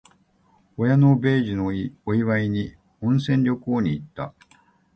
[0.77, 1.69] 親の米寿の
[2.07, 4.33] お祝いに、温泉旅行に行った。